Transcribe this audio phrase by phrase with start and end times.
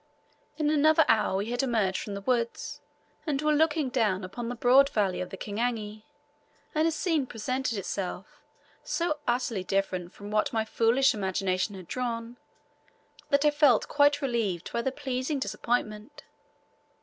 [0.57, 2.81] In another hour we had emerged from the woods,
[3.27, 6.05] and were looking down upon the broad valley of the Kingani,
[6.73, 8.41] and a scene presented itself
[8.83, 12.37] so utterly different from what my foolish imagination had drawn,
[13.29, 16.23] that I felt quite relieved by the pleasing disappointment.